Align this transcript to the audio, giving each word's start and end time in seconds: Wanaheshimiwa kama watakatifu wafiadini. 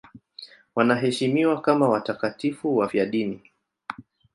Wanaheshimiwa 0.75 1.61
kama 1.61 1.89
watakatifu 1.89 2.77
wafiadini. 2.77 3.41